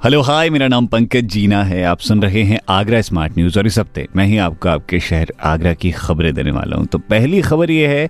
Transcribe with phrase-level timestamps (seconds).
[0.00, 3.66] hello hi मेरा नाम पंकज जीना है। आप सुन रहे हैं आगरा स्मार्ट न्यूज़ और
[3.66, 7.40] इस हफ़्ते मैं ही आपको आपके शहर आगरा की खबरें देने वाला हूँ। तो पहली
[7.42, 8.08] खबर यह है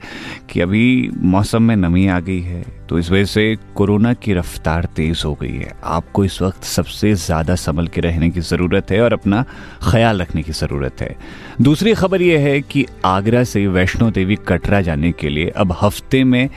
[0.50, 4.84] कि अभी मौसम में नमी आ गई है तो इस वजह से कोरोना की रफ्तार
[4.96, 9.00] तेज हो गई है। आपको इस वक्त सबसे ज़्यादा संभल के रहने की ज़रूरत है
[9.00, 9.44] और अपना
[9.82, 11.14] ख्याल रखने की ज़रूरत है।
[11.62, 16.22] दूसरी खबर यह है कि आगरा से वैष्णो देवी कटरा जाने के लिए अब हफ़्ते
[16.24, 16.48] में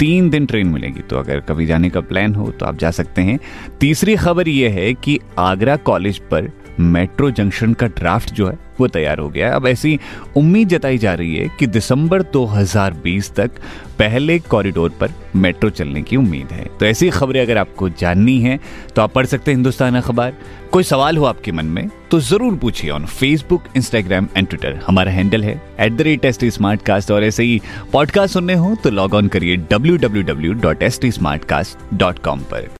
[0.00, 3.22] तीन दिन ट्रेन मिलेगी। तो अगर कभी जाने का प्लान हो तो आप जा सकते
[3.22, 3.38] हैं।
[3.80, 8.86] तीसरी खबर यह है कि आगरा कॉलेज पर मेट्रो जंक्शन का ड्राफ्ट जो है, वो
[8.88, 9.98] तैयार हो गया अब ऐसी
[10.36, 13.58] उम्मीद जताई जा रही है कि दिसंबर 2020 तक
[13.98, 18.58] पहले कॉरिडोर पर मेट्रो चलने की उम्मीद है। तो ऐसी खबरें अगर आपको जाननी है
[18.96, 20.36] तो आप पढ़ सकते हैं हिंदुस्तान अखबार।
[20.72, 25.12] कोई सवाल हो आपके मन में तो ज़रूर पूछिए on Facebook Instagram and Twitter हमारा
[25.12, 27.60] हैंडल है at the rate S T smart cast और ऐसे ही
[27.92, 31.94] पॉडकास्ट सुनने हो तो लॉग ऑन करिए W W W dot S T smart cast
[31.94, 32.79] dot com पर।